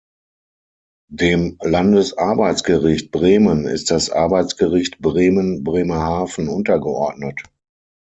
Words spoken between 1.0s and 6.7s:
Dem Landesarbeitsgericht Bremen ist das Arbeitsgericht Bremen-Bremerhaven